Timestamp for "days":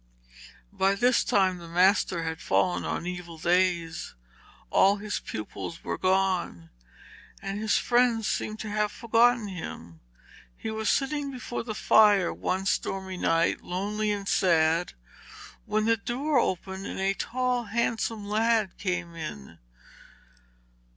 3.37-4.15